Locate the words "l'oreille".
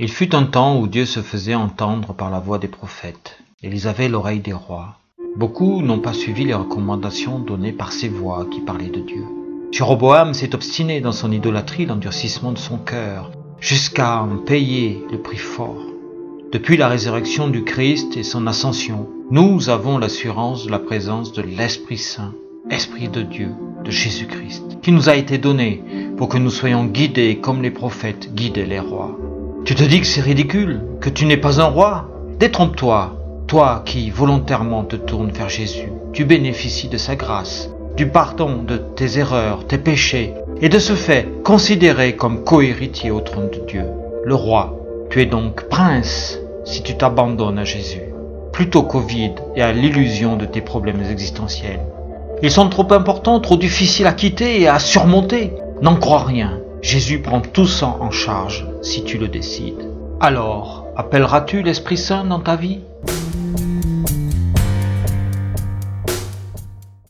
4.08-4.38